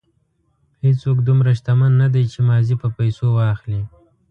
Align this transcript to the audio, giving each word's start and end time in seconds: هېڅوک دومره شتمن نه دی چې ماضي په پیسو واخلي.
هېڅوک 0.83 1.17
دومره 1.27 1.49
شتمن 1.59 1.91
نه 2.01 2.07
دی 2.13 2.23
چې 2.31 2.39
ماضي 2.49 2.75
په 2.81 2.87
پیسو 2.97 3.25
واخلي. 3.37 3.81